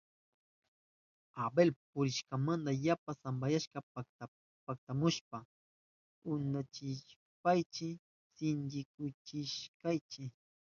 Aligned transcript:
Abel 1.43 1.69
purinamanta 1.89 2.71
yapa 2.85 3.11
sampayashka 3.21 3.77
paktamushpan 4.65 5.43
upyachishpanchi 6.31 7.87
sinchikuchishkanchi. 8.35 10.23